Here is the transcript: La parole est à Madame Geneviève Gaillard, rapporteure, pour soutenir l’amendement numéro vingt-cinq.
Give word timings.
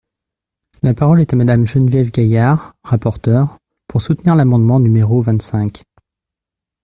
La 0.81 0.95
parole 0.95 1.21
est 1.21 1.31
à 1.31 1.35
Madame 1.35 1.67
Geneviève 1.67 2.09
Gaillard, 2.09 2.73
rapporteure, 2.83 3.59
pour 3.85 4.01
soutenir 4.01 4.35
l’amendement 4.35 4.79
numéro 4.79 5.21
vingt-cinq. 5.21 5.83